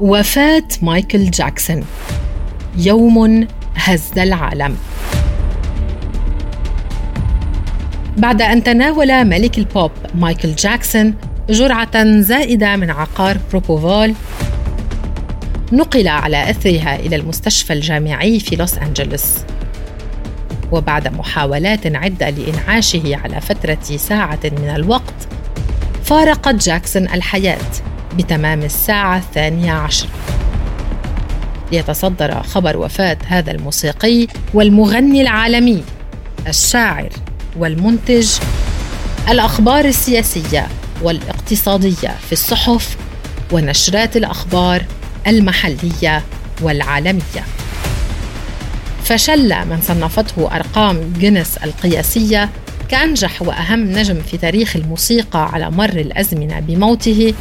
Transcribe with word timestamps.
وفاة 0.00 0.62
مايكل 0.82 1.30
جاكسون. 1.30 1.84
يوم 2.76 3.46
هز 3.74 4.18
العالم. 4.18 4.76
بعد 8.16 8.42
أن 8.42 8.62
تناول 8.62 9.24
ملك 9.24 9.58
البوب 9.58 9.90
مايكل 10.14 10.54
جاكسون 10.54 11.14
جرعة 11.50 12.20
زائدة 12.20 12.76
من 12.76 12.90
عقار 12.90 13.38
بروبوفول 13.50 14.14
نقل 15.72 16.08
على 16.08 16.50
أثرها 16.50 16.96
إلى 16.96 17.16
المستشفى 17.16 17.72
الجامعي 17.72 18.40
في 18.40 18.56
لوس 18.56 18.78
أنجلوس. 18.78 19.34
وبعد 20.72 21.08
محاولات 21.08 21.96
عدة 21.96 22.30
لإنعاشه 22.30 23.16
على 23.16 23.40
فترة 23.40 23.96
ساعة 23.96 24.40
من 24.44 24.72
الوقت 24.76 25.28
فارقت 26.04 26.54
جاكسون 26.54 27.02
الحياة. 27.02 27.58
بتمام 28.16 28.62
الساعة 28.62 29.18
الثانية 29.18 29.72
عشر 29.72 30.06
ليتصدر 31.72 32.42
خبر 32.42 32.76
وفاة 32.76 33.18
هذا 33.26 33.50
الموسيقي 33.50 34.26
والمغني 34.54 35.20
العالمي 35.22 35.82
الشاعر 36.48 37.08
والمنتج 37.56 38.28
الأخبار 39.28 39.84
السياسية 39.84 40.68
والاقتصادية 41.02 42.16
في 42.26 42.32
الصحف 42.32 42.96
ونشرات 43.52 44.16
الأخبار 44.16 44.84
المحلية 45.26 46.22
والعالمية. 46.62 47.44
فشل 49.04 49.48
من 49.66 49.80
صنفته 49.82 50.56
أرقام 50.56 51.12
جينيس 51.18 51.56
القياسية 51.56 52.48
كأنجح 52.88 53.42
وأهم 53.42 53.92
نجم 53.92 54.20
في 54.30 54.36
تاريخ 54.36 54.76
الموسيقى 54.76 55.50
على 55.52 55.70
مر 55.70 55.88
الأزمنة 55.88 56.60
بموته 56.60 57.34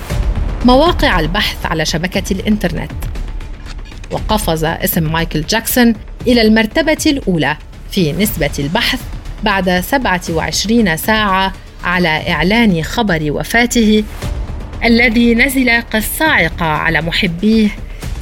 مواقع 0.66 1.20
البحث 1.20 1.66
على 1.66 1.86
شبكة 1.86 2.24
الإنترنت. 2.32 2.92
وقفز 4.12 4.64
اسم 4.64 5.12
مايكل 5.12 5.42
جاكسون 5.42 5.94
إلى 6.28 6.42
المرتبة 6.42 6.98
الأولى 7.06 7.58
في 7.92 8.12
نسبة 8.12 8.50
البحث 8.60 9.02
بعد 9.44 9.70
27 9.80 10.98
ساعة 10.98 11.54
على 11.84 12.32
إعلان 12.32 12.84
خبر 12.84 13.32
وفاته 13.32 14.04
الذي 14.84 15.36
نزل 15.36 15.80
كالصاعقة 15.80 16.66
على 16.66 17.02
محبيه 17.02 17.70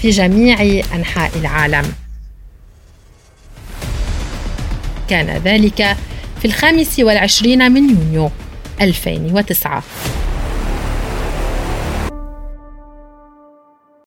في 0.01 0.09
جميع 0.09 0.83
أنحاء 0.95 1.31
العالم. 1.35 1.93
كان 5.09 5.41
ذلك 5.45 5.97
في 6.39 6.45
الخامس 6.45 6.99
والعشرين 6.99 7.71
من 7.71 7.89
يونيو 7.89 8.31
2009 8.81 9.83